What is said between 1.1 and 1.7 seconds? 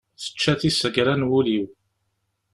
n wul-iw.